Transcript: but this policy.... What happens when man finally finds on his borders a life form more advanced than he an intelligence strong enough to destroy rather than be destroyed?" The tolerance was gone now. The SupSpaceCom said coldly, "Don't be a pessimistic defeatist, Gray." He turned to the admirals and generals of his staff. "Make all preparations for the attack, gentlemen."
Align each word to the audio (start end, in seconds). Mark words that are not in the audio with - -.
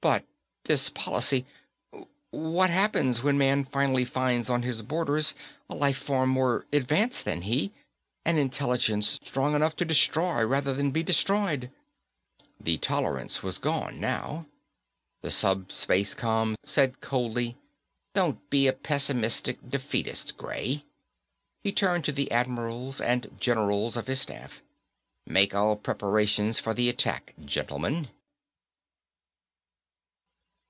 but 0.00 0.24
this 0.64 0.90
policy.... 0.90 1.46
What 2.32 2.70
happens 2.70 3.22
when 3.22 3.38
man 3.38 3.64
finally 3.64 4.04
finds 4.04 4.50
on 4.50 4.62
his 4.64 4.82
borders 4.82 5.32
a 5.70 5.76
life 5.76 5.96
form 5.96 6.30
more 6.30 6.66
advanced 6.72 7.24
than 7.24 7.42
he 7.42 7.70
an 8.24 8.36
intelligence 8.36 9.20
strong 9.22 9.54
enough 9.54 9.76
to 9.76 9.84
destroy 9.84 10.44
rather 10.44 10.74
than 10.74 10.90
be 10.90 11.04
destroyed?" 11.04 11.70
The 12.60 12.78
tolerance 12.78 13.44
was 13.44 13.58
gone 13.58 14.00
now. 14.00 14.46
The 15.20 15.28
SupSpaceCom 15.30 16.56
said 16.64 17.00
coldly, 17.00 17.56
"Don't 18.12 18.50
be 18.50 18.66
a 18.66 18.72
pessimistic 18.72 19.70
defeatist, 19.70 20.36
Gray." 20.36 20.84
He 21.62 21.70
turned 21.70 22.04
to 22.06 22.12
the 22.12 22.32
admirals 22.32 23.00
and 23.00 23.36
generals 23.38 23.96
of 23.96 24.08
his 24.08 24.20
staff. 24.22 24.62
"Make 25.28 25.54
all 25.54 25.76
preparations 25.76 26.58
for 26.58 26.74
the 26.74 26.88
attack, 26.88 27.34
gentlemen." 27.44 28.08